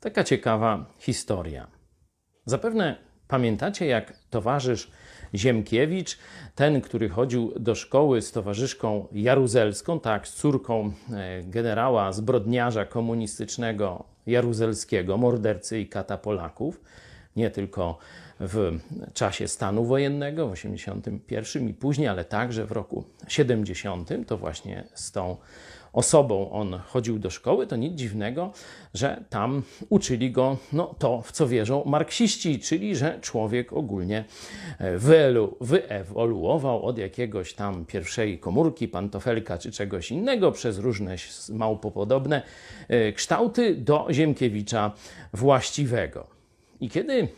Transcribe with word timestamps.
Taka 0.00 0.24
ciekawa 0.24 0.86
historia. 0.98 1.66
Zapewne 2.44 2.96
pamiętacie, 3.28 3.86
jak 3.86 4.12
towarzysz 4.30 4.90
Ziemkiewicz, 5.34 6.18
ten, 6.54 6.80
który 6.80 7.08
chodził 7.08 7.52
do 7.56 7.74
szkoły 7.74 8.22
z 8.22 8.32
towarzyszką 8.32 9.08
Jaruzelską, 9.12 10.00
tak, 10.00 10.28
z 10.28 10.34
córką 10.34 10.92
e, 11.12 11.42
generała 11.42 12.12
zbrodniarza 12.12 12.84
komunistycznego 12.84 14.04
Jaruzelskiego, 14.26 15.16
mordercy 15.16 15.80
i 15.80 15.88
kata 15.88 16.18
Polaków, 16.18 16.80
nie 17.36 17.50
tylko 17.50 17.98
w 18.40 18.78
czasie 19.14 19.48
stanu 19.48 19.84
wojennego 19.84 20.48
w 20.48 20.52
81 20.52 21.68
i 21.68 21.74
później, 21.74 22.08
ale 22.08 22.24
także 22.24 22.66
w 22.66 22.72
roku 22.72 23.04
70, 23.28 24.08
to 24.26 24.38
właśnie 24.38 24.84
z 24.94 25.12
tą 25.12 25.36
osobą 25.92 26.50
on 26.50 26.80
chodził 26.86 27.18
do 27.18 27.30
szkoły, 27.30 27.66
to 27.66 27.76
nic 27.76 27.94
dziwnego, 27.94 28.52
że 28.94 29.24
tam 29.30 29.62
uczyli 29.88 30.30
go 30.30 30.56
no, 30.72 30.94
to, 30.98 31.22
w 31.22 31.32
co 31.32 31.48
wierzą 31.48 31.84
marksiści, 31.84 32.58
czyli 32.58 32.96
że 32.96 33.18
człowiek 33.20 33.72
ogólnie 33.72 34.24
wyelu, 34.96 35.56
wyewoluował 35.60 36.82
od 36.82 36.98
jakiegoś 36.98 37.54
tam 37.54 37.84
pierwszej 37.86 38.38
komórki, 38.38 38.88
pantofelka 38.88 39.58
czy 39.58 39.72
czegoś 39.72 40.10
innego 40.10 40.52
przez 40.52 40.78
różne 40.78 41.16
małpopodobne 41.48 42.42
e, 42.88 43.12
kształty 43.12 43.74
do 43.74 44.06
Ziemkiewicza 44.10 44.92
właściwego. 45.32 46.39
I 46.80 46.88
kiedy 46.88 47.28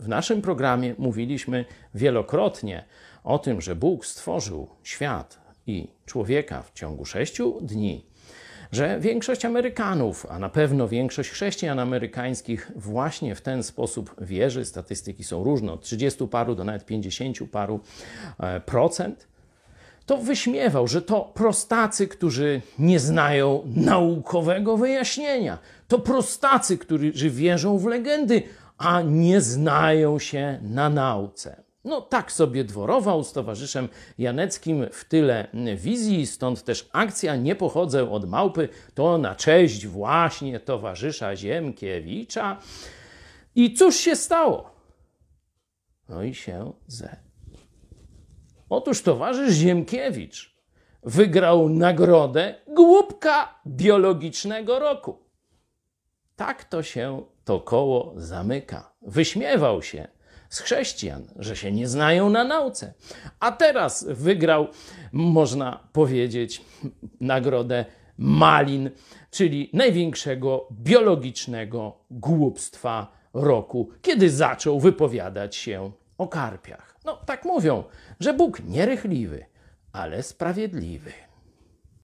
w 0.00 0.08
naszym 0.08 0.42
programie 0.42 0.94
mówiliśmy 0.98 1.64
wielokrotnie 1.94 2.84
o 3.24 3.38
tym, 3.38 3.60
że 3.60 3.76
Bóg 3.76 4.06
stworzył 4.06 4.68
świat 4.82 5.40
i 5.66 5.88
człowieka 6.06 6.62
w 6.62 6.72
ciągu 6.72 7.04
sześciu 7.04 7.58
dni, 7.60 8.06
że 8.72 9.00
większość 9.00 9.44
Amerykanów, 9.44 10.26
a 10.30 10.38
na 10.38 10.48
pewno 10.48 10.88
większość 10.88 11.30
chrześcijan 11.30 11.78
amerykańskich 11.78 12.70
właśnie 12.76 13.34
w 13.34 13.40
ten 13.40 13.62
sposób 13.62 14.14
wierzy, 14.20 14.64
statystyki 14.64 15.24
są 15.24 15.44
różne, 15.44 15.72
od 15.72 15.82
30 15.82 16.28
paru 16.28 16.54
do 16.54 16.64
nawet 16.64 16.86
50 16.86 17.38
paru 17.50 17.80
e, 18.40 18.60
procent, 18.60 19.28
to 20.06 20.16
wyśmiewał, 20.16 20.88
że 20.88 21.02
to 21.02 21.20
prostacy, 21.34 22.08
którzy 22.08 22.60
nie 22.78 22.98
znają 22.98 23.62
naukowego 23.76 24.76
wyjaśnienia. 24.76 25.58
To 25.88 25.98
prostacy, 25.98 26.78
którzy 26.78 27.30
wierzą 27.30 27.78
w 27.78 27.86
legendy, 27.86 28.42
a 28.78 29.02
nie 29.02 29.40
znają 29.40 30.18
się 30.18 30.58
na 30.62 30.90
nauce. 30.90 31.62
No 31.84 32.00
tak 32.00 32.32
sobie 32.32 32.64
dworował 32.64 33.24
z 33.24 33.32
towarzyszem 33.32 33.88
Janeckim 34.18 34.86
w 34.92 35.04
tyle 35.04 35.46
wizji, 35.76 36.26
stąd 36.26 36.64
też 36.64 36.88
akcja 36.92 37.36
Nie 37.36 37.54
pochodzę 37.54 38.10
od 38.10 38.28
małpy 38.28 38.68
to 38.94 39.18
na 39.18 39.34
cześć 39.34 39.86
właśnie 39.86 40.60
towarzysza 40.60 41.36
Ziemkiewicza. 41.36 42.60
I 43.54 43.74
cóż 43.74 43.96
się 43.96 44.16
stało? 44.16 44.70
No 46.08 46.22
i 46.22 46.34
się 46.34 46.72
ze. 46.86 47.16
Otóż 48.68 49.02
towarzysz 49.02 49.54
Ziemkiewicz 49.54 50.56
wygrał 51.02 51.68
nagrodę 51.68 52.54
Głupka 52.68 53.60
Biologicznego 53.66 54.78
Roku. 54.78 55.18
Tak 56.36 56.64
to 56.64 56.82
się 56.82 57.22
to 57.44 57.60
koło 57.60 58.12
zamyka. 58.16 58.92
Wyśmiewał 59.02 59.82
się 59.82 60.08
z 60.50 60.58
chrześcijan, 60.58 61.24
że 61.36 61.56
się 61.56 61.72
nie 61.72 61.88
znają 61.88 62.30
na 62.30 62.44
nauce. 62.44 62.94
A 63.40 63.52
teraz 63.52 64.06
wygrał, 64.08 64.68
można 65.12 65.88
powiedzieć, 65.92 66.64
nagrodę 67.20 67.84
Malin, 68.18 68.90
czyli 69.30 69.70
największego 69.72 70.68
biologicznego 70.72 71.98
głupstwa 72.10 73.12
roku, 73.34 73.90
kiedy 74.02 74.30
zaczął 74.30 74.80
wypowiadać 74.80 75.56
się 75.56 75.92
o 76.18 76.28
karpiach. 76.28 76.96
No, 77.04 77.16
tak 77.26 77.44
mówią, 77.44 77.84
że 78.20 78.34
Bóg 78.34 78.60
nierychliwy, 78.60 79.44
ale 79.92 80.22
sprawiedliwy. 80.22 81.12